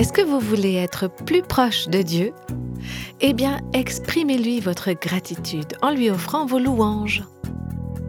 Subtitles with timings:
[0.00, 2.32] Est-ce que vous voulez être plus proche de Dieu?
[3.20, 7.22] Eh bien, exprimez-lui votre gratitude en lui offrant vos louanges.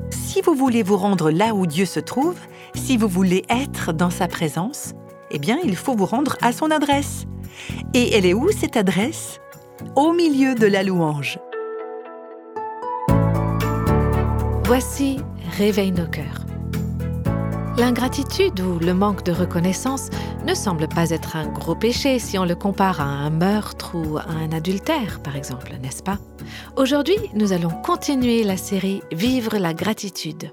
[0.09, 2.37] Si vous voulez vous rendre là où Dieu se trouve,
[2.75, 4.93] si vous voulez être dans sa présence,
[5.31, 7.25] eh bien, il faut vous rendre à son adresse.
[7.93, 9.41] Et elle est où cette adresse?
[9.97, 11.39] Au milieu de la louange.
[14.63, 15.17] Voici
[15.57, 16.45] Réveille nos cœurs.
[17.77, 20.09] L'ingratitude ou le manque de reconnaissance
[20.45, 24.17] ne semble pas être un gros péché si on le compare à un meurtre ou
[24.17, 26.17] à un adultère, par exemple, n'est-ce pas?
[26.75, 30.51] Aujourd'hui, nous allons continuer la série Vivre la gratitude.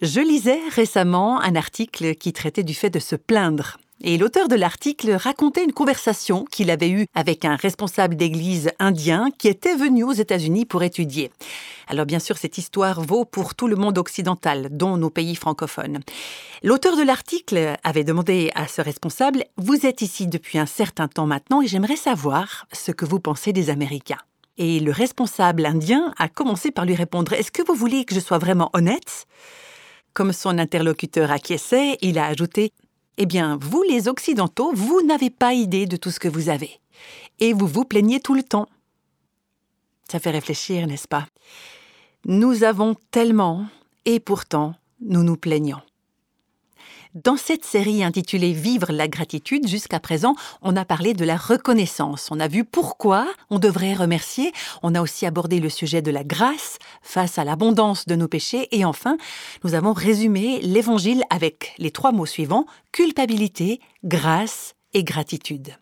[0.00, 3.76] Je lisais récemment un article qui traitait du fait de se plaindre.
[4.00, 9.28] Et l'auteur de l'article racontait une conversation qu'il avait eue avec un responsable d'église indien
[9.38, 11.30] qui était venu aux États-Unis pour étudier.
[11.86, 16.00] Alors bien sûr, cette histoire vaut pour tout le monde occidental, dont nos pays francophones.
[16.64, 21.26] L'auteur de l'article avait demandé à ce responsable, Vous êtes ici depuis un certain temps
[21.26, 24.18] maintenant et j'aimerais savoir ce que vous pensez des Américains.
[24.58, 28.20] Et le responsable indien a commencé par lui répondre, Est-ce que vous voulez que je
[28.20, 29.26] sois vraiment honnête?
[30.14, 32.72] Comme son interlocuteur acquiesçait, il a ajouté
[33.18, 36.80] Eh bien, vous les Occidentaux, vous n'avez pas idée de tout ce que vous avez.
[37.40, 38.68] Et vous vous plaignez tout le temps.
[40.10, 41.26] Ça fait réfléchir, n'est-ce pas?
[42.24, 43.66] Nous avons tellement,
[44.04, 45.80] et pourtant, nous nous plaignons.
[47.14, 52.30] Dans cette série intitulée Vivre la gratitude, jusqu'à présent, on a parlé de la reconnaissance.
[52.30, 54.50] On a vu pourquoi on devrait remercier.
[54.82, 58.66] On a aussi abordé le sujet de la grâce face à l'abondance de nos péchés.
[58.70, 59.18] Et enfin,
[59.62, 65.76] nous avons résumé l'évangile avec les trois mots suivants, culpabilité, grâce et gratitude.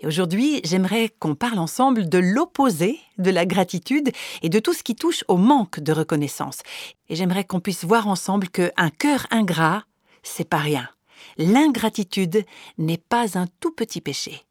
[0.00, 4.84] Et aujourd'hui, j'aimerais qu'on parle ensemble de l'opposé de la gratitude et de tout ce
[4.84, 6.60] qui touche au manque de reconnaissance.
[7.08, 9.82] Et j'aimerais qu'on puisse voir ensemble qu'un cœur ingrat
[10.28, 10.88] c'est pas rien.
[11.36, 12.44] L'ingratitude
[12.78, 14.42] n'est pas un tout petit péché.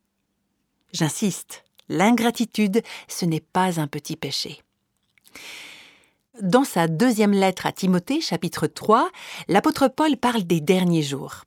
[0.94, 4.62] J'insiste, l'ingratitude, ce n'est pas un petit péché.
[6.41, 9.09] Dans sa deuxième lettre à Timothée, chapitre 3,
[9.47, 11.44] l'apôtre Paul parle des derniers jours.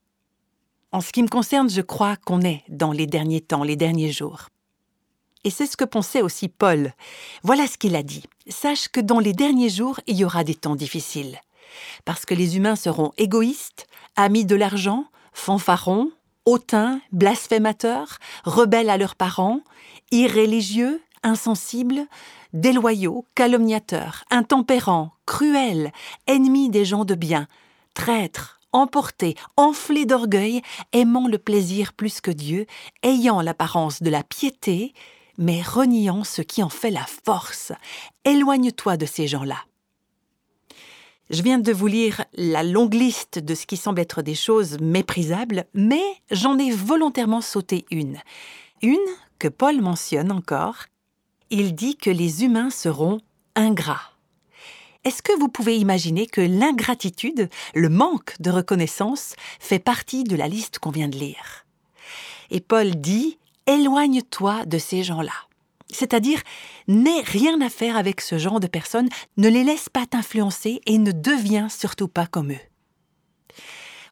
[0.92, 4.10] En ce qui me concerne, je crois qu'on est dans les derniers temps, les derniers
[4.10, 4.48] jours.
[5.44, 6.92] Et c'est ce que pensait aussi Paul.
[7.44, 8.24] Voilà ce qu'il a dit.
[8.48, 11.38] Sache que dans les derniers jours, il y aura des temps difficiles.
[12.04, 13.86] Parce que les humains seront égoïstes,
[14.16, 16.10] amis de l'argent, fanfarons,
[16.44, 19.60] hautains, blasphémateurs, rebelles à leurs parents,
[20.10, 22.06] irréligieux, insensibles,
[22.52, 25.92] déloyaux, calomniateurs, intempérants, cruels,
[26.26, 27.46] ennemis des gens de bien,
[27.94, 32.66] traîtres, emportés, enflés d'orgueil, aimant le plaisir plus que Dieu,
[33.02, 34.94] ayant l'apparence de la piété,
[35.38, 37.72] mais reniant ce qui en fait la force.
[38.24, 39.56] Éloigne-toi de ces gens-là.
[41.30, 44.80] Je viens de vous lire la longue liste de ce qui semble être des choses
[44.80, 46.02] méprisables, mais
[46.32, 48.18] j'en ai volontairement sauté une.
[48.82, 48.98] Une
[49.38, 50.86] que Paul mentionne encore.
[51.50, 53.20] Il dit que les humains seront
[53.54, 54.10] ingrats.
[55.04, 60.48] Est-ce que vous pouvez imaginer que l'ingratitude, le manque de reconnaissance, fait partie de la
[60.48, 61.64] liste qu'on vient de lire?
[62.50, 65.49] Et Paul dit Éloigne-toi de ces gens-là.
[65.92, 66.40] C'est-à-dire,
[66.88, 70.98] n'aie rien à faire avec ce genre de personnes, ne les laisse pas t'influencer et
[70.98, 72.70] ne deviens surtout pas comme eux.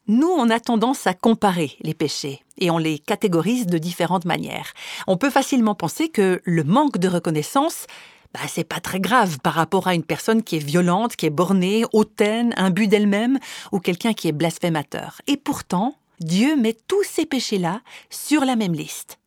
[0.07, 4.73] Nous, on a tendance à comparer les péchés et on les catégorise de différentes manières.
[5.07, 7.87] On peut facilement penser que le manque de reconnaissance,
[8.33, 11.31] bah, c'est pas très grave par rapport à une personne qui est violente, qui est
[11.31, 13.39] bornée, hautaine, imbue d'elle-même
[13.71, 15.21] ou quelqu'un qui est blasphémateur.
[15.27, 19.18] Et pourtant, Dieu met tous ces péchés-là sur la même liste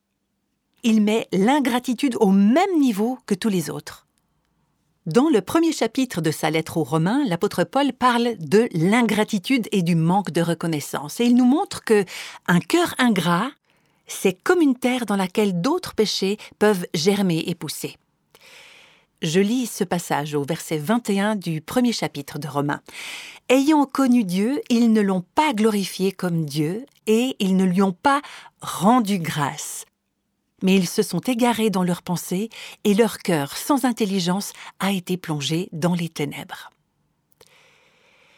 [0.83, 4.07] il met l'ingratitude au même niveau que tous les autres.
[5.07, 9.81] Dans le premier chapitre de sa lettre aux Romains, l'apôtre Paul parle de l'ingratitude et
[9.81, 11.19] du manque de reconnaissance.
[11.19, 12.05] Et il nous montre que
[12.47, 13.49] un cœur ingrat,
[14.05, 17.97] c'est comme une terre dans laquelle d'autres péchés peuvent germer et pousser.
[19.23, 22.81] Je lis ce passage au verset 21 du premier chapitre de Romains.
[23.49, 27.91] Ayant connu Dieu, ils ne l'ont pas glorifié comme Dieu et ils ne lui ont
[27.91, 28.21] pas
[28.61, 29.85] rendu grâce
[30.61, 32.49] mais ils se sont égarés dans leurs pensées
[32.83, 36.69] et leur cœur sans intelligence a été plongé dans les ténèbres.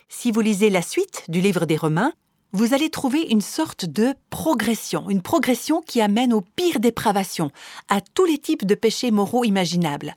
[0.09, 2.13] Si vous lisez la suite du livre des Romains,
[2.51, 7.49] vous allez trouver une sorte de progression, une progression qui amène aux pires dépravations,
[7.89, 10.13] à tous les types de péchés moraux imaginables.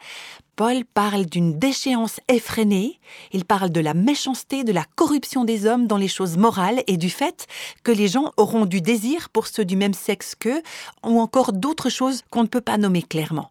[0.56, 2.98] Paul parle d'une déchéance effrénée,
[3.32, 6.96] il parle de la méchanceté, de la corruption des hommes dans les choses morales et
[6.96, 7.46] du fait
[7.84, 10.62] que les gens auront du désir pour ceux du même sexe qu'eux,
[11.04, 13.50] ou encore d'autres choses qu'on ne peut pas nommer clairement.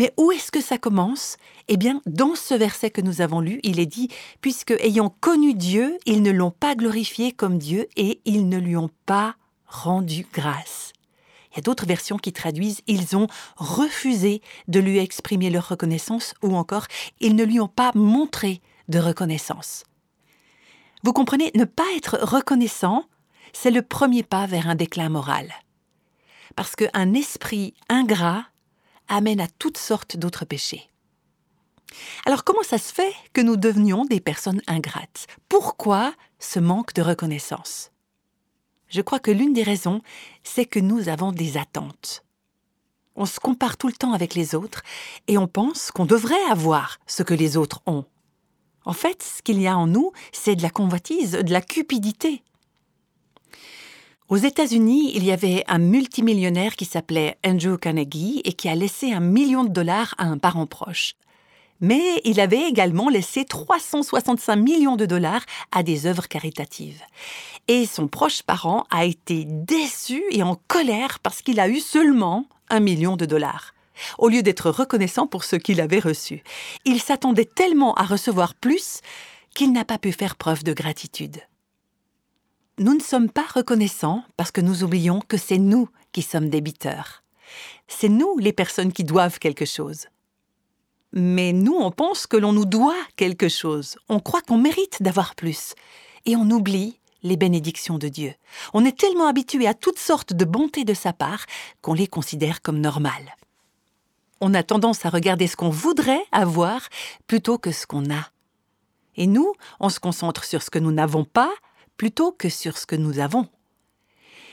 [0.00, 1.36] Mais où est-ce que ça commence?
[1.68, 4.08] Eh bien, dans ce verset que nous avons lu, il est dit
[4.40, 8.76] Puisque ayant connu Dieu, ils ne l'ont pas glorifié comme Dieu et ils ne lui
[8.76, 9.36] ont pas
[9.66, 10.92] rendu grâce.
[11.52, 13.26] Il y a d'autres versions qui traduisent ils ont
[13.56, 16.86] refusé de lui exprimer leur reconnaissance ou encore
[17.20, 19.84] ils ne lui ont pas montré de reconnaissance.
[21.02, 23.04] Vous comprenez, ne pas être reconnaissant,
[23.52, 25.52] c'est le premier pas vers un déclin moral.
[26.56, 28.44] Parce qu'un esprit ingrat
[29.08, 30.90] amène à toutes sortes d'autres péchés.
[32.26, 35.26] Alors comment ça se fait que nous devenions des personnes ingrates?
[35.48, 37.90] Pourquoi ce manque de reconnaissance?
[38.90, 40.02] Je crois que l'une des raisons,
[40.42, 42.24] c'est que nous avons des attentes.
[43.14, 44.82] On se compare tout le temps avec les autres
[45.28, 48.04] et on pense qu'on devrait avoir ce que les autres ont.
[48.84, 52.42] En fait, ce qu'il y a en nous, c'est de la convoitise, de la cupidité.
[54.28, 59.12] Aux États-Unis, il y avait un multimillionnaire qui s'appelait Andrew Carnegie et qui a laissé
[59.12, 61.14] un million de dollars à un parent proche.
[61.80, 67.02] Mais il avait également laissé 365 millions de dollars à des œuvres caritatives.
[67.68, 72.46] Et son proche parent a été déçu et en colère parce qu'il a eu seulement
[72.68, 73.74] un million de dollars
[74.18, 76.42] au lieu d'être reconnaissant pour ce qu'il avait reçu.
[76.84, 79.00] Il s'attendait tellement à recevoir plus
[79.54, 81.40] qu'il n'a pas pu faire preuve de gratitude.
[82.78, 87.22] Nous ne sommes pas reconnaissants parce que nous oublions que c'est nous qui sommes débiteurs.
[87.88, 90.06] C'est nous les personnes qui doivent quelque chose.
[91.12, 93.96] Mais nous, on pense que l'on nous doit quelque chose.
[94.08, 95.74] On croit qu'on mérite d'avoir plus.
[96.26, 98.34] Et on oublie les bénédictions de Dieu.
[98.72, 101.44] On est tellement habitué à toutes sortes de bontés de sa part
[101.82, 103.34] qu'on les considère comme normales
[104.40, 106.88] on a tendance à regarder ce qu'on voudrait avoir
[107.26, 108.28] plutôt que ce qu'on a.
[109.16, 111.52] Et nous, on se concentre sur ce que nous n'avons pas
[111.96, 113.48] plutôt que sur ce que nous avons.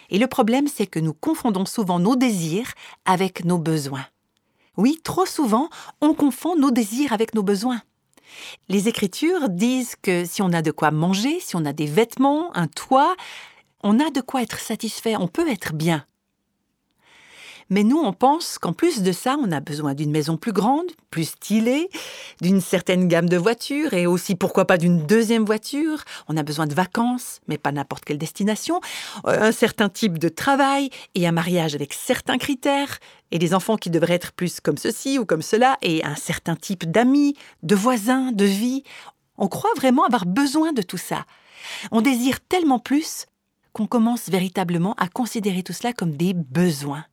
[0.10, 2.74] Et le problème, c'est que nous confondons souvent nos désirs
[3.06, 4.06] avec nos besoins.
[4.78, 5.70] Oui, trop souvent,
[6.02, 7.82] on confond nos désirs avec nos besoins.
[8.70, 12.56] Les Écritures disent que si on a de quoi manger, si on a des vêtements,
[12.56, 13.16] un toit,
[13.84, 16.06] on a de quoi être satisfait, on peut être bien.
[17.70, 20.86] Mais nous, on pense qu'en plus de ça, on a besoin d'une maison plus grande,
[21.12, 21.90] plus stylée,
[22.42, 26.04] d'une certaine gamme de voitures et aussi, pourquoi pas, d'une deuxième voiture.
[26.28, 28.80] On a besoin de vacances, mais pas n'importe quelle destination,
[29.26, 33.00] euh, un certain type de travail et un mariage avec certains critères,
[33.32, 36.56] et des enfants qui devraient être plus comme ceci ou comme cela, et un certain
[36.56, 38.84] type d'amis, de voisins, de vie.
[39.38, 41.26] On croit vraiment avoir besoin de tout ça.
[41.92, 43.26] On désire tellement plus
[43.74, 47.06] qu'on commence véritablement à considérer tout cela comme des besoins.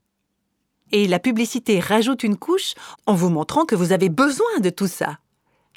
[0.93, 2.75] Et la publicité rajoute une couche
[3.07, 5.19] en vous montrant que vous avez besoin de tout ça.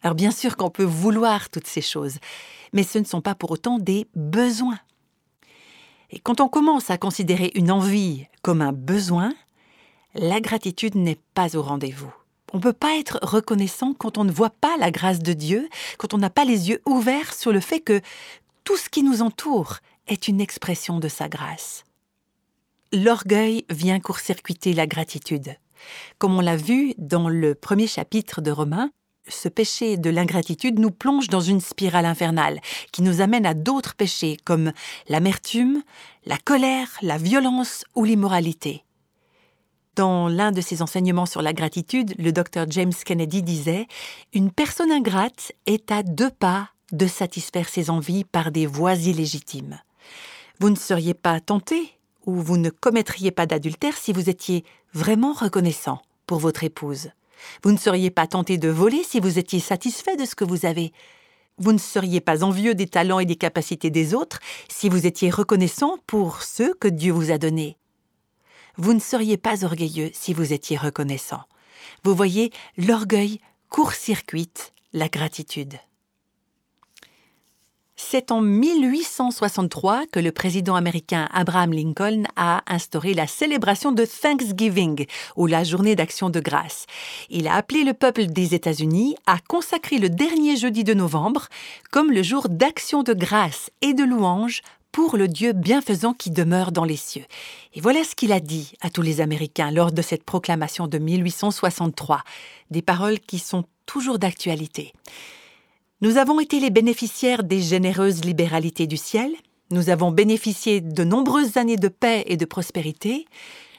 [0.03, 2.17] Alors bien sûr qu'on peut vouloir toutes ces choses,
[2.73, 4.79] mais ce ne sont pas pour autant des besoins.
[6.11, 9.33] Et quand on commence à considérer une envie comme un besoin,
[10.13, 12.13] la gratitude n'est pas au rendez-vous.
[12.53, 15.67] On ne peut pas être reconnaissant quand on ne voit pas la grâce de Dieu,
[15.97, 17.99] quand on n'a pas les yeux ouverts sur le fait que
[18.63, 19.77] tout ce qui nous entoure
[20.07, 21.83] est une expression de sa grâce
[22.93, 25.55] l'orgueil vient court-circuiter la gratitude.
[26.17, 28.91] Comme on l'a vu dans le premier chapitre de Romains,
[29.27, 32.59] ce péché de l'ingratitude nous plonge dans une spirale infernale
[32.91, 34.71] qui nous amène à d'autres péchés comme
[35.09, 35.83] l'amertume,
[36.25, 38.83] la colère, la violence ou l'immoralité.
[39.95, 43.87] Dans l'un de ses enseignements sur la gratitude, le docteur James Kennedy disait
[44.33, 49.81] Une personne ingrate est à deux pas de satisfaire ses envies par des voies illégitimes.
[50.59, 51.96] Vous ne seriez pas tenté
[52.27, 57.09] ou vous ne commettriez pas d'adultère si vous étiez vraiment reconnaissant pour votre épouse.
[57.63, 60.65] Vous ne seriez pas tenté de voler si vous étiez satisfait de ce que vous
[60.65, 60.91] avez.
[61.57, 65.31] Vous ne seriez pas envieux des talents et des capacités des autres si vous étiez
[65.31, 67.77] reconnaissant pour ceux que Dieu vous a donnés.
[68.75, 71.41] Vous ne seriez pas orgueilleux si vous étiez reconnaissant.
[72.03, 75.77] Vous voyez, l'orgueil court-circuite la gratitude.
[77.99, 85.07] C'est en 1863 que le président américain Abraham Lincoln a instauré la célébration de Thanksgiving,
[85.35, 86.85] ou la journée d'action de grâce.
[87.31, 91.47] Il a appelé le peuple des États-Unis à consacrer le dernier jeudi de novembre
[91.91, 94.61] comme le jour d'action de grâce et de louange
[94.91, 97.25] pour le Dieu bienfaisant qui demeure dans les cieux.
[97.73, 100.99] Et voilà ce qu'il a dit à tous les Américains lors de cette proclamation de
[100.99, 102.23] 1863,
[102.69, 104.93] des paroles qui sont toujours d'actualité.
[105.99, 109.31] Nous avons été les bénéficiaires des généreuses libéralités du ciel,
[109.71, 113.25] nous avons bénéficié de nombreuses années de paix et de prospérité,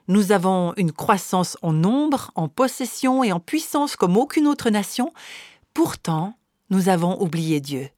[0.09, 5.13] nous avons une croissance en nombre, en possession et en puissance comme aucune autre nation,
[5.75, 6.35] pourtant
[6.71, 7.89] nous avons oublié Dieu.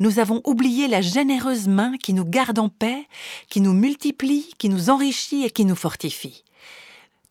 [0.00, 3.06] Nous avons oublié la généreuse main qui nous garde en paix,
[3.48, 6.44] qui nous multiplie, qui nous enrichit et qui nous fortifie.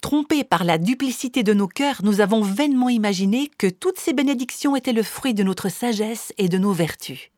[0.05, 4.75] Trompés par la duplicité de nos cœurs, nous avons vainement imaginé que toutes ces bénédictions
[4.75, 7.31] étaient le fruit de notre sagesse et de nos vertus.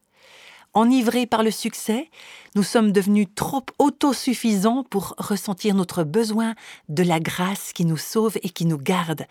[0.74, 2.10] Enivrés par le succès,
[2.56, 6.56] nous sommes devenus trop autosuffisants pour ressentir notre besoin
[6.90, 9.28] de la grâce qui nous sauve et qui nous garde.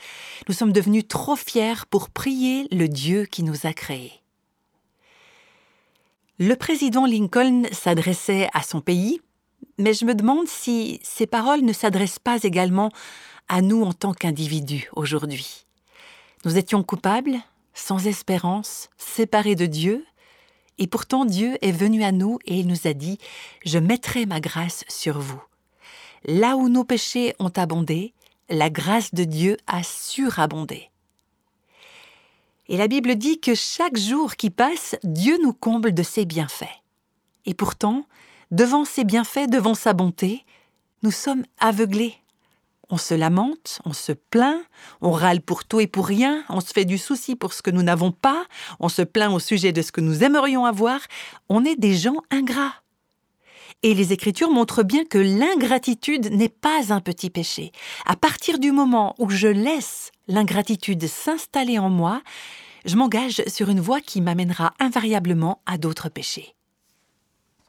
[0.49, 4.15] Nous sommes devenus trop fiers pour prier le Dieu qui nous a créés.
[6.39, 9.21] Le président Lincoln s'adressait à son pays,
[9.79, 12.91] mais je me demande si ces paroles ne s'adressent pas également
[13.49, 15.67] à nous en tant qu'individus aujourd'hui.
[16.45, 17.37] Nous étions coupables,
[17.75, 20.05] sans espérance, séparés de Dieu,
[20.79, 23.19] et pourtant Dieu est venu à nous et il nous a dit,
[23.65, 25.43] Je mettrai ma grâce sur vous.
[26.25, 28.13] Là où nos péchés ont abondé,
[28.49, 30.91] la grâce de Dieu a surabondé.
[32.69, 36.83] Et la Bible dit que chaque jour qui passe, Dieu nous comble de ses bienfaits.
[37.45, 38.07] Et pourtant,
[38.51, 40.45] devant ses bienfaits, devant sa bonté,
[41.03, 42.15] nous sommes aveuglés.
[42.89, 44.63] On se lamente, on se plaint,
[45.01, 47.73] on râle pour tout et pour rien, on se fait du souci pour ce que
[47.73, 48.45] nous n'avons pas,
[48.79, 51.01] on se plaint au sujet de ce que nous aimerions avoir,
[51.49, 52.75] on est des gens ingrats.
[53.83, 57.73] Et les Écritures montrent bien que l'ingratitude n'est pas un petit péché.
[58.07, 62.23] À partir du moment où je laisse l'ingratitude s'installer en moi,
[62.85, 66.56] je m'engage sur une voie qui m'amènera invariablement à d'autres péchés.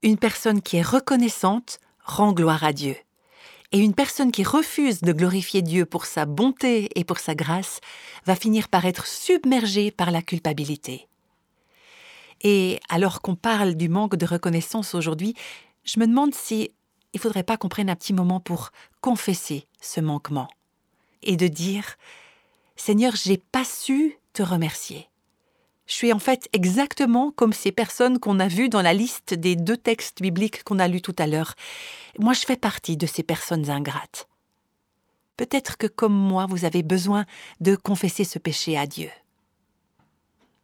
[0.03, 2.95] Une personne qui est reconnaissante rend gloire à Dieu.
[3.71, 7.81] Et une personne qui refuse de glorifier Dieu pour sa bonté et pour sa grâce
[8.25, 11.07] va finir par être submergée par la culpabilité.
[12.41, 15.33] Et alors qu'on parle du manque de reconnaissance aujourd'hui,
[15.83, 16.71] je me demande si
[17.13, 20.47] il faudrait pas qu'on prenne un petit moment pour confesser ce manquement
[21.23, 21.97] et de dire
[22.75, 25.09] Seigneur, j'ai pas su te remercier.
[25.87, 29.55] Je suis en fait exactement comme ces personnes qu'on a vues dans la liste des
[29.55, 31.53] deux textes bibliques qu'on a lus tout à l'heure.
[32.19, 34.27] Moi, je fais partie de ces personnes ingrates.
[35.37, 37.25] Peut-être que comme moi, vous avez besoin
[37.61, 39.09] de confesser ce péché à Dieu.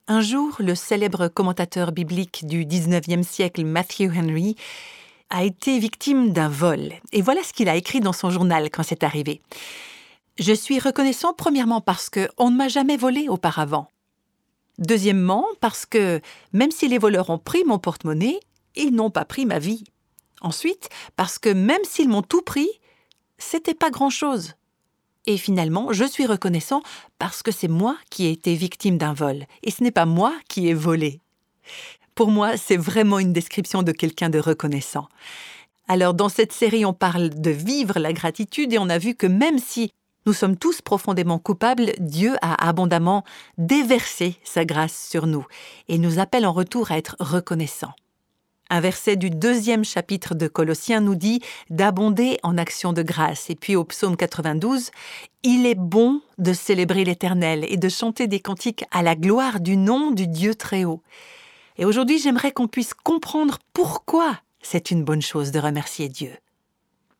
[0.07, 4.57] Un jour, le célèbre commentateur biblique du XIXe siècle, Matthew Henry,
[5.29, 6.91] a été victime d'un vol.
[7.13, 9.41] Et voilà ce qu'il a écrit dans son journal quand c'est arrivé.
[10.37, 13.92] Je suis reconnaissant premièrement parce qu'on ne m'a jamais volé auparavant.
[14.79, 16.19] Deuxièmement, parce que
[16.51, 18.39] même si les voleurs ont pris mon porte-monnaie,
[18.75, 19.83] ils n'ont pas pris ma vie.
[20.41, 22.69] Ensuite, parce que même s'ils m'ont tout pris,
[23.37, 24.53] c'était pas grand-chose.
[25.25, 26.81] Et finalement, je suis reconnaissant
[27.17, 30.33] parce que c'est moi qui ai été victime d'un vol, et ce n'est pas moi
[30.49, 31.21] qui ai volé.
[32.15, 35.07] Pour moi, c'est vraiment une description de quelqu'un de reconnaissant.
[35.87, 39.27] Alors dans cette série, on parle de vivre la gratitude et on a vu que
[39.27, 39.91] même si
[40.25, 43.23] nous sommes tous profondément coupables, Dieu a abondamment
[43.57, 45.45] déversé sa grâce sur nous
[45.89, 47.93] et nous appelle en retour à être reconnaissants.
[48.69, 53.49] Un verset du deuxième chapitre de Colossiens nous dit d'abonder en actions de grâce.
[53.49, 54.89] Et puis au psaume 92,
[55.43, 59.77] Il est bon de célébrer l'Éternel et de chanter des cantiques à la gloire du
[59.77, 61.03] nom du Dieu très haut.
[61.77, 66.31] Et aujourd'hui, j'aimerais qu'on puisse comprendre pourquoi c'est une bonne chose de remercier Dieu.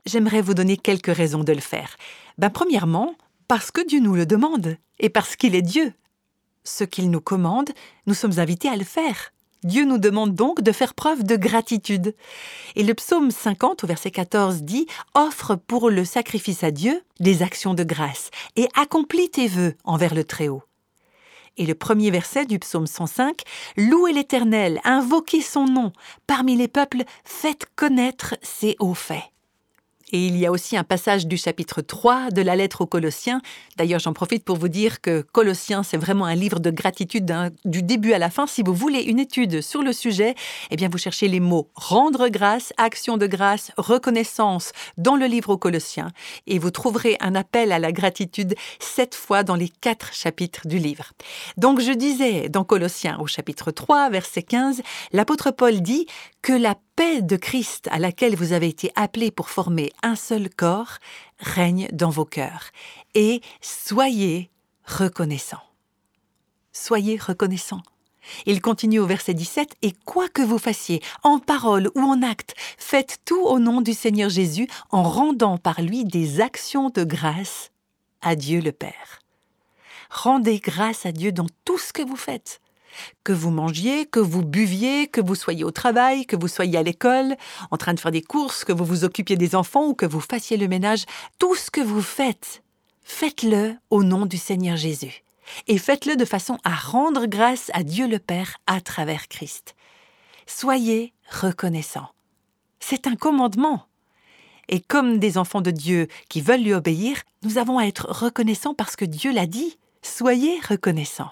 [0.06, 1.98] J'aimerais vous donner quelques raisons de le faire.
[2.38, 3.16] Ben, premièrement,
[3.48, 5.94] parce que Dieu nous le demande et parce qu'il est Dieu.
[6.64, 7.70] Ce qu'il nous commande,
[8.08, 9.34] nous sommes invités à le faire.
[9.64, 12.16] Dieu nous demande donc de faire preuve de gratitude.
[12.76, 17.44] Et le psaume 50 au verset 14 dit Offre pour le sacrifice à Dieu des
[17.44, 20.64] actions de grâce et accomplis tes vœux envers le Très-Haut.
[21.56, 23.42] Et le premier verset du psaume 105,
[23.78, 25.94] Louez l'Éternel, invoquez son nom,
[26.26, 29.33] parmi les peuples, faites connaître ses hauts faits.
[30.14, 33.42] Et il y a aussi un passage du chapitre 3 de la lettre aux Colossiens.
[33.78, 37.34] D'ailleurs, j'en profite pour vous dire que Colossiens, c'est vraiment un livre de gratitude
[37.66, 38.46] du début à la fin.
[38.46, 40.36] Si vous voulez une étude sur le sujet,
[40.70, 45.50] eh bien, vous cherchez les mots rendre grâce, action de grâce, reconnaissance dans le livre
[45.50, 46.12] aux Colossiens.
[46.46, 50.78] Et vous trouverez un appel à la gratitude sept fois dans les quatre chapitres du
[50.78, 51.06] livre.
[51.58, 56.06] Donc, je disais dans Colossiens au chapitre 3, verset 15, l'apôtre Paul dit
[56.44, 60.50] que la paix de Christ à laquelle vous avez été appelés pour former un seul
[60.50, 61.00] corps
[61.38, 62.70] règne dans vos cœurs.
[63.14, 64.50] Et soyez
[64.86, 65.66] reconnaissants.
[66.72, 67.82] Soyez reconnaissants.
[68.46, 72.56] Il continue au verset 17, Et quoi que vous fassiez, en parole ou en acte,
[72.78, 77.72] faites tout au nom du Seigneur Jésus, en rendant par lui des actions de grâce
[78.22, 79.20] à Dieu le Père.
[80.10, 82.62] Rendez grâce à Dieu dans tout ce que vous faites.
[83.24, 86.84] Que vous mangiez, que vous buviez, que vous soyez au travail, que vous soyez à
[86.84, 87.36] l'école,
[87.72, 90.20] en train de faire des courses, que vous vous occupiez des enfants ou que vous
[90.20, 91.06] fassiez le ménage,
[91.40, 92.64] tout ce que vous faites,
[93.04, 95.24] faites-le au nom du Seigneur Jésus.
[95.68, 99.76] Et faites-le de façon à rendre grâce à Dieu le Père à travers Christ.
[100.46, 102.10] Soyez reconnaissants.
[102.80, 103.86] C'est un commandement.
[104.70, 108.74] Et comme des enfants de Dieu qui veulent lui obéir, nous avons à être reconnaissants
[108.74, 109.78] parce que Dieu l'a dit.
[110.02, 111.32] Soyez reconnaissants.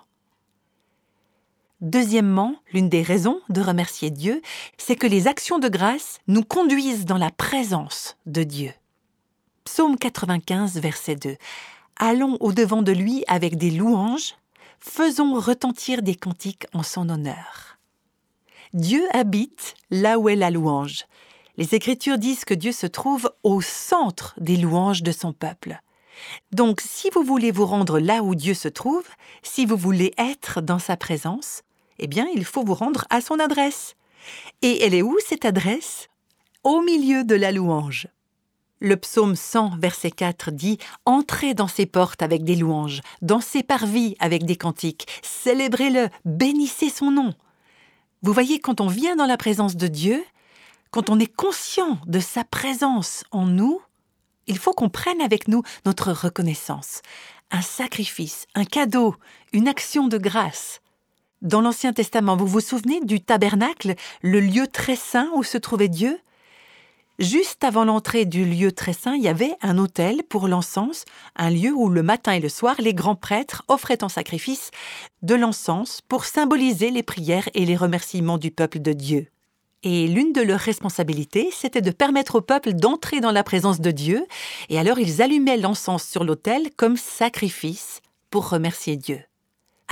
[1.82, 4.44] Deuxièmement, l'une des raisons de remercier Dieu,
[4.78, 8.72] c'est que les actions de grâce nous conduisent dans la présence de Dieu.
[9.64, 11.38] Psaume 95, verset 2.
[11.98, 14.36] Allons au-devant de lui avec des louanges,
[14.80, 17.80] faisons retentir des cantiques en son honneur.
[18.74, 21.06] Dieu habite là où est la louange.
[21.58, 25.82] Les Écritures disent que Dieu se trouve au centre des louanges de son peuple.
[26.52, 29.08] Donc si vous voulez vous rendre là où Dieu se trouve,
[29.42, 31.64] si vous voulez être dans sa présence,
[32.02, 33.96] eh bien il faut vous rendre à son adresse.
[34.62, 36.10] Et elle est où cette adresse?
[36.64, 38.08] Au milieu de la louange.
[38.80, 43.64] Le psaume 100, verset 4 dit Entrez dans ses portes avec des louanges, dans ses
[43.64, 47.34] parvis avec des cantiques, célébrez-le, bénissez son nom.
[48.24, 50.24] Vous voyez, quand on vient dans la présence de Dieu,
[50.90, 53.80] quand on est conscient de sa présence en nous,
[54.48, 57.02] il faut qu'on prenne avec nous notre reconnaissance,
[57.52, 59.16] un sacrifice, un cadeau,
[59.54, 60.82] une action de grâce.
[61.42, 65.88] Dans l'Ancien Testament, vous vous souvenez du tabernacle, le lieu très saint où se trouvait
[65.88, 66.20] Dieu?
[67.18, 71.04] Juste avant l'entrée du lieu très saint, il y avait un autel pour l'encens,
[71.36, 74.70] un lieu où le matin et le soir, les grands prêtres offraient en sacrifice
[75.24, 79.28] de l'encens pour symboliser les prières et les remerciements du peuple de Dieu.
[79.82, 83.90] Et l'une de leurs responsabilités, c'était de permettre au peuple d'entrer dans la présence de
[83.90, 84.28] Dieu,
[84.70, 89.22] et alors ils allumaient l'encens sur l'autel comme sacrifice pour remercier Dieu.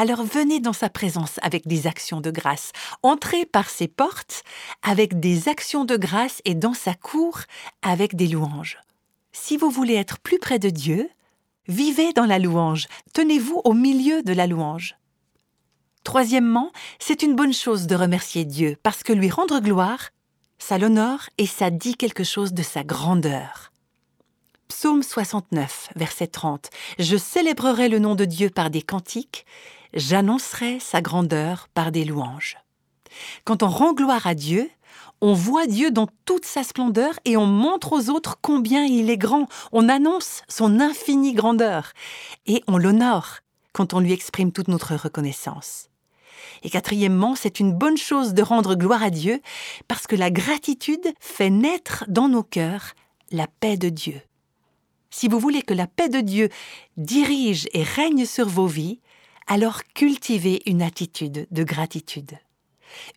[0.01, 2.71] Alors venez dans sa présence avec des actions de grâce.
[3.03, 4.45] Entrez par ses portes
[4.81, 7.39] avec des actions de grâce et dans sa cour
[7.81, 8.77] avec des louanges.
[9.33, 11.09] Si vous voulez être plus près de Dieu,
[11.67, 12.87] vivez dans la louange.
[13.13, 14.95] Tenez-vous au milieu de la louange.
[16.05, 20.11] Troisièmement, c'est une bonne chose de remercier Dieu parce que lui rendre gloire,
[20.59, 23.73] ça l'honore et ça dit quelque chose de sa grandeur.
[24.69, 26.69] Psaume 69, verset 30.
[26.99, 29.45] Je célébrerai le nom de Dieu par des cantiques
[29.93, 32.57] j'annoncerai sa grandeur par des louanges.
[33.43, 34.69] Quand on rend gloire à Dieu,
[35.21, 39.17] on voit Dieu dans toute sa splendeur et on montre aux autres combien il est
[39.17, 39.47] grand.
[39.71, 41.91] On annonce son infinie grandeur
[42.45, 43.39] et on l'honore
[43.73, 45.89] quand on lui exprime toute notre reconnaissance.
[46.63, 49.41] Et quatrièmement, c'est une bonne chose de rendre gloire à Dieu
[49.87, 52.93] parce que la gratitude fait naître dans nos cœurs
[53.31, 54.21] la paix de Dieu.
[55.09, 56.49] Si vous voulez que la paix de Dieu
[56.97, 58.99] dirige et règne sur vos vies,
[59.49, 62.37] alors cultivez une attitude de gratitude.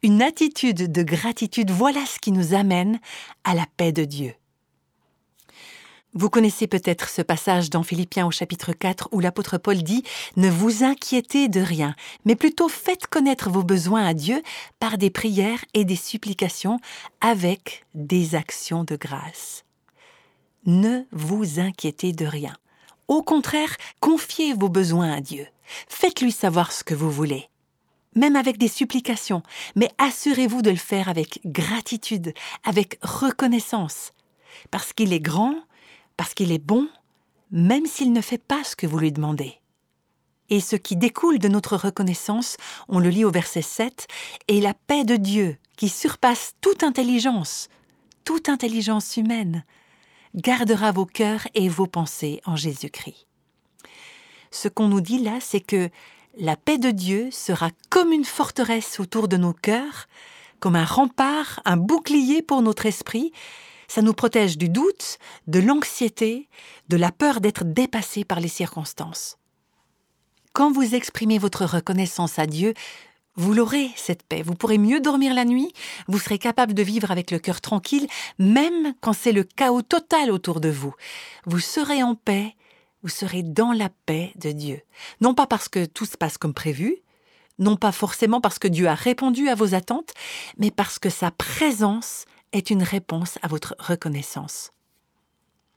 [0.03, 2.99] Une attitude de gratitude, voilà ce qui nous amène
[3.45, 4.35] à la paix de Dieu.
[6.15, 10.03] Vous connaissez peut-être ce passage dans Philippiens au chapitre 4 où l'apôtre Paul dit⁇
[10.37, 14.43] Ne vous inquiétez de rien, mais plutôt faites connaître vos besoins à Dieu
[14.79, 16.81] par des prières et des supplications
[17.21, 19.65] avec des actions de grâce.
[20.65, 22.57] Ne vous inquiétez de rien.
[23.13, 25.47] Au contraire, confiez vos besoins à Dieu.
[25.87, 27.51] Faites-lui savoir ce que vous voulez.
[28.15, 29.43] Même avec des supplications,
[29.77, 32.33] mais assurez-vous de le faire avec gratitude,
[32.65, 34.13] avec reconnaissance.
[34.71, 35.57] Parce qu'il est grand,
[36.17, 36.89] parce qu'il est bon,
[37.51, 39.61] même s'il ne fait pas ce que vous lui demandez.
[40.49, 42.57] Et ce qui découle de notre reconnaissance,
[42.89, 44.07] on le lit au verset 7,
[44.49, 47.69] est la paix de Dieu qui surpasse toute intelligence,
[48.25, 49.67] toute intelligence humaine,
[50.35, 53.27] gardera vos cœurs et vos pensées en Jésus-Christ.
[54.51, 55.91] Ce qu'on nous dit là, c'est que
[56.39, 60.09] la paix de Dieu sera comme une forteresse autour de nos cœurs,
[60.61, 63.33] comme un rempart, un bouclier pour notre esprit.
[63.89, 66.49] Ça nous protège du doute, de l'anxiété,
[66.89, 69.39] de la peur d'être dépassé par les circonstances.
[70.53, 72.75] Quand vous exprimez votre reconnaissance à Dieu,
[73.37, 74.43] vous l'aurez, cette paix.
[74.43, 75.73] Vous pourrez mieux dormir la nuit,
[76.09, 78.07] vous serez capable de vivre avec le cœur tranquille,
[78.39, 80.95] même quand c'est le chaos total autour de vous.
[81.47, 82.55] Vous serez en paix,
[83.03, 84.81] vous serez dans la paix de Dieu.
[85.21, 86.99] Non pas parce que tout se passe comme prévu,
[87.59, 90.13] non pas forcément parce que Dieu a répondu à vos attentes,
[90.59, 94.73] mais parce que sa présence est une réponse à votre reconnaissance.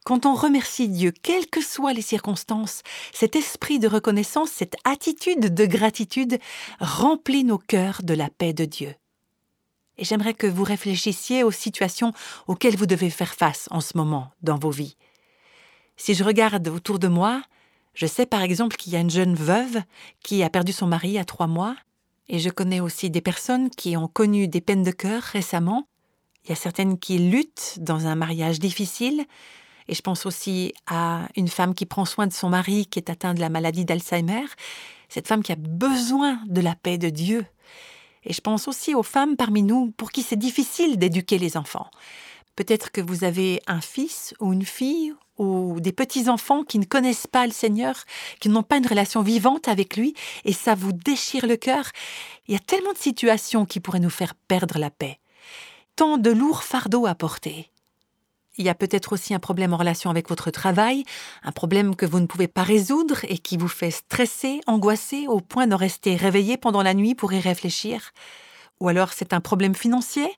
[0.06, 5.52] Quand on remercie Dieu, quelles que soient les circonstances, cet esprit de reconnaissance, cette attitude
[5.52, 6.38] de gratitude
[6.80, 8.94] remplit nos cœurs de la paix de Dieu.
[9.98, 12.14] Et j'aimerais que vous réfléchissiez aux situations
[12.46, 14.96] auxquelles vous devez faire face en ce moment dans vos vies.
[15.98, 17.42] Si je regarde autour de moi,
[17.96, 19.82] je sais par exemple qu'il y a une jeune veuve
[20.22, 21.76] qui a perdu son mari à trois mois,
[22.30, 25.88] et je connais aussi des personnes qui ont connu des peines de cœur récemment.
[26.44, 29.26] Il y a certaines qui luttent dans un mariage difficile,
[29.88, 33.10] et je pense aussi à une femme qui prend soin de son mari qui est
[33.10, 34.46] atteint de la maladie d'Alzheimer,
[35.10, 37.46] cette femme qui a besoin de la paix de Dieu.
[38.24, 41.90] Et je pense aussi aux femmes parmi nous pour qui c'est difficile d'éduquer les enfants.
[42.56, 47.28] Peut-être que vous avez un fils ou une fille ou des petits-enfants qui ne connaissent
[47.28, 47.96] pas le Seigneur,
[48.40, 51.92] qui n'ont pas une relation vivante avec lui, et ça vous déchire le cœur.
[52.48, 55.20] Il y a tellement de situations qui pourraient nous faire perdre la paix.
[55.98, 57.70] Tant de lourds fardeaux à porter.
[58.58, 61.04] Il y a peut-être aussi un problème en relation avec votre travail,
[61.44, 65.42] un problème que vous ne pouvez pas résoudre et qui vous fait stresser, angoisser au
[65.42, 68.12] point de rester réveillé pendant la nuit pour y réfléchir.
[68.80, 70.30] Ou alors c'est un problème financier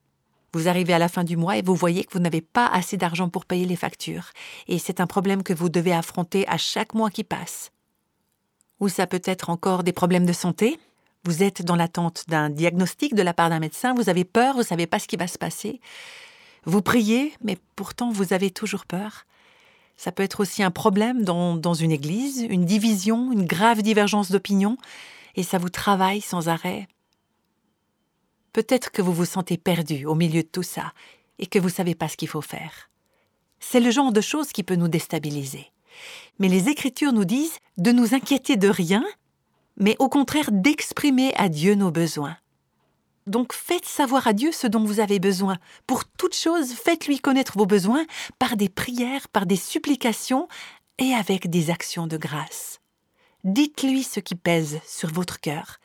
[0.54, 2.98] vous arrivez à la fin du mois et vous voyez que vous n'avez pas assez
[2.98, 4.32] d'argent pour payer les factures,
[4.68, 7.72] et c'est un problème que vous devez affronter à chaque mois qui passe.
[8.80, 10.80] Ou ça peut être encore des problèmes de santé.
[11.26, 14.62] Vous êtes dans l'attente d'un diagnostic de la part d'un médecin, vous avez peur, vous
[14.62, 15.82] ne savez pas ce qui va se passer.
[16.68, 19.26] Vous priez, mais pourtant vous avez toujours peur.
[19.96, 24.78] Ça peut être aussi un problème dans, une église, une division, une grave divergence d'opinion,
[25.38, 26.90] et ça vous travaille sans arrêt.
[28.52, 30.92] Peut-être que vous vous sentez perdu au milieu de tout ça
[31.40, 32.90] et que vous ne savez pas ce qu'il faut faire.
[33.62, 35.72] C'est le genre de choses qui peut nous déstabiliser.
[36.38, 39.06] Mais les Écritures nous disent de nous inquiéter de rien,
[39.78, 42.36] mais au contraire d'exprimer à Dieu nos besoins.
[43.28, 45.58] Donc faites savoir à Dieu ce dont vous avez besoin.
[45.86, 48.06] Pour toute chose, faites-lui connaître vos besoins
[48.40, 50.48] par des prières, par des supplications
[50.98, 52.80] et avec des actions de grâce.
[53.44, 55.80] Dites-lui ce qui pèse sur votre cœur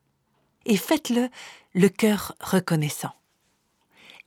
[0.64, 1.28] et faites-le
[1.74, 3.12] le cœur reconnaissant.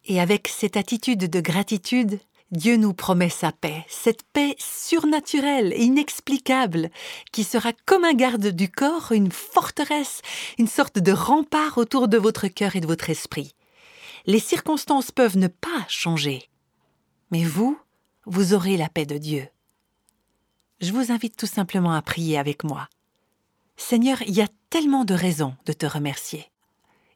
[0.06, 2.20] Et avec cette attitude de gratitude,
[2.52, 6.90] Dieu nous promet sa paix, cette paix surnaturelle et inexplicable,
[7.32, 10.22] qui sera comme un garde du corps, une forteresse,
[10.60, 13.56] une sorte de rempart autour de votre cœur et de votre esprit.
[14.28, 16.50] Les circonstances peuvent ne pas changer,
[17.32, 17.80] mais vous,
[18.26, 19.48] vous aurez la paix de Dieu.
[20.82, 22.90] Je vous invite tout simplement à prier avec moi.
[23.76, 26.46] Seigneur, il y a tellement de raisons de te remercier.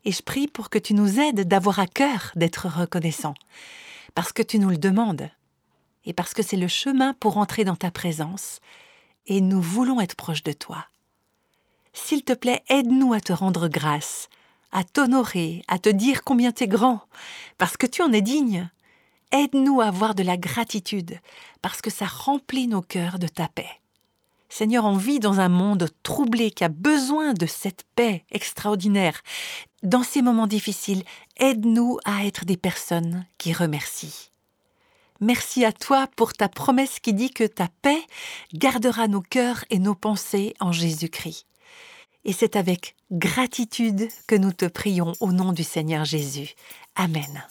[0.05, 3.35] Et je prie pour que tu nous aides d'avoir à cœur d'être reconnaissants,
[4.15, 5.29] parce que tu nous le demandes,
[6.05, 8.59] et parce que c'est le chemin pour entrer dans ta présence,
[9.27, 10.85] et nous voulons être proches de toi.
[11.93, 14.29] S'il te plaît, aide-nous à te rendre grâce,
[14.71, 17.01] à t'honorer, à te dire combien tu es grand,
[17.57, 18.69] parce que tu en es digne.
[19.31, 21.19] Aide-nous à avoir de la gratitude,
[21.61, 23.69] parce que ça remplit nos cœurs de ta paix.
[24.49, 29.21] Seigneur, on vit dans un monde troublé qui a besoin de cette paix extraordinaire.
[29.83, 31.03] Dans ces moments difficiles,
[31.37, 34.31] aide-nous à être des personnes qui remercient.
[35.21, 38.01] Merci à toi pour ta promesse qui dit que ta paix
[38.53, 41.45] gardera nos cœurs et nos pensées en Jésus-Christ.
[42.25, 46.55] Et c'est avec gratitude que nous te prions au nom du Seigneur Jésus.
[46.95, 47.45] Amen.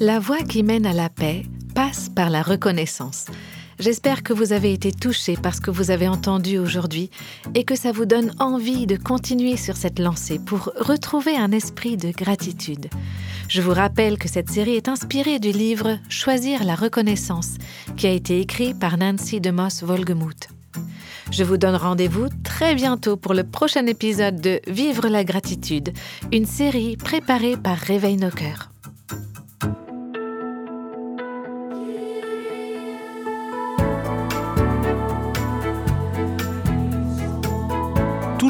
[0.00, 1.44] La voie qui mène à la paix
[1.76, 3.26] passe par la reconnaissance.
[3.78, 7.10] J'espère que vous avez été touché par ce que vous avez entendu aujourd'hui
[7.54, 11.98] et que ça vous donne envie de continuer sur cette lancée pour retrouver un esprit
[11.98, 12.86] de gratitude.
[13.50, 17.56] Je vous rappelle que cette série est inspirée du livre Choisir la reconnaissance
[17.98, 20.48] qui a été écrit par Nancy DeMoss Volgemuth.
[21.30, 25.92] Je vous donne rendez-vous très bientôt pour le prochain épisode de Vivre la gratitude,
[26.32, 28.70] une série préparée par Réveil nos cœurs.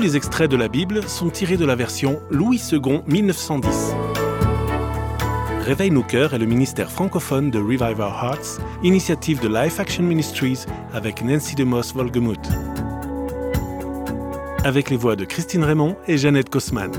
[0.06, 3.92] Les extraits de la Bible sont tirés de la version Louis II 1910.
[5.62, 10.04] Réveille nos cœurs est le ministère francophone de Revive Our Hearts, initiative de Life Action
[10.04, 12.38] Ministries avec Nancy DeMoss Volgemuth.
[14.62, 16.92] Avec les voix de Christine Raymond et Jeannette Kosman.